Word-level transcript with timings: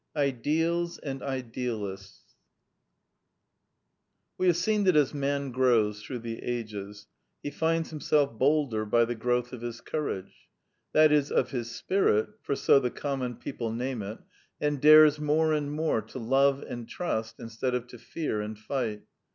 IDEALS 0.15 0.97
AND 0.97 1.21
IDEALISTS 1.21 2.23
We 4.39 4.47
have 4.47 4.57
seen 4.57 4.83
that 4.85 4.95
as 4.95 5.13
Man 5.13 5.51
grows 5.51 6.01
through 6.01 6.21
the 6.21 6.41
ages, 6.41 7.05
he 7.43 7.51
finds 7.51 7.91
himself 7.91 8.35
bolder 8.35 8.83
by 8.83 9.05
the 9.05 9.13
growth 9.13 9.53
of 9.53 9.61
his 9.61 9.79
courage: 9.79 10.47
that 10.91 11.11
is, 11.11 11.31
of 11.31 11.51
his 11.51 11.69
spirit 11.69 12.29
(for 12.41 12.55
so 12.55 12.79
the 12.79 12.89
com 12.89 13.19
mon 13.19 13.35
people 13.35 13.71
name 13.71 14.01
it), 14.01 14.17
and 14.59 14.81
dares 14.81 15.19
more 15.19 15.53
and 15.53 15.71
more 15.71 16.01
to 16.01 16.17
love 16.17 16.63
and 16.63 16.89
trust 16.89 17.39
instead 17.39 17.75
of 17.75 17.85
to 17.89 17.99
fear 17.99 18.41
and 18.41 18.57
fight. 18.57 19.03